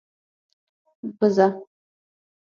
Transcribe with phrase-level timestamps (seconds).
[1.03, 1.47] 🐐 بزه